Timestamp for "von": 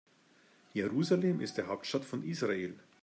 2.05-2.23